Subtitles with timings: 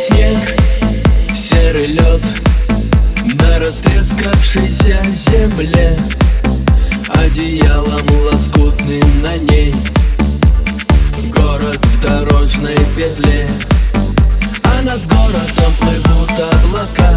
[0.00, 0.38] снег,
[1.34, 2.22] серый лед
[3.34, 5.98] На растрескавшейся земле.
[7.08, 9.74] Одеялом лоскутным на ней
[11.34, 13.50] Город в дорожной петле.
[14.64, 17.12] А над городом плывут облака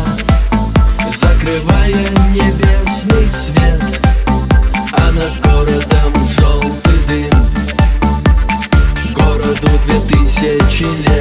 [1.10, 4.02] Закрывая небесный свет.
[4.94, 7.48] А над городом желтый дым
[9.16, 11.13] Городу две тысячи лет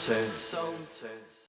[0.00, 1.30] Soldiers.